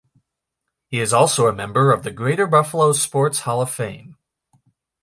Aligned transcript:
He 0.87 0.99
is 0.99 1.13
also 1.13 1.45
a 1.45 1.53
member 1.53 1.91
of 1.93 2.01
the 2.01 2.09
Greater 2.09 2.47
Buffalo 2.47 2.91
Sports 2.93 3.41
Hall 3.41 3.61
of 3.61 3.69
Fame. 3.69 4.17